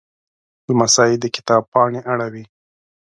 لمسی 0.67 1.11
د 1.21 1.25
کتاب 1.35 1.61
پاڼې 1.71 1.99
اړوي. 2.13 2.45